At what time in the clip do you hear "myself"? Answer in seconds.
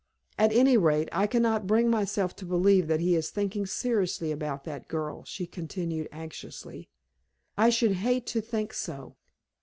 1.91-2.35